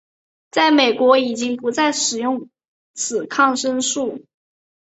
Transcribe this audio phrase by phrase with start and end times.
[0.49, 2.49] 在美国已经不再使用
[2.95, 4.19] 此抗生素。